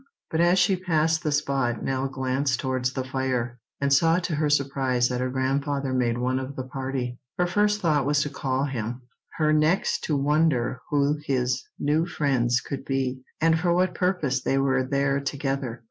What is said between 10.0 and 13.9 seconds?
to wonder who his new friends could be, and for